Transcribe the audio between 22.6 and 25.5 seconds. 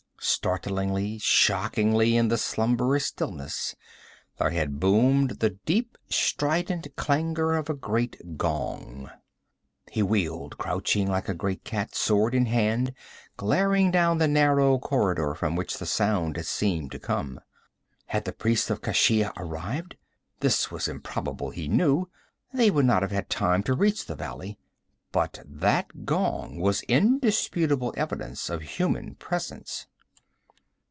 would not have had time to reach the valley. But